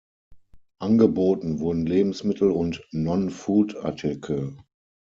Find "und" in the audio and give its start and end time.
2.49-2.83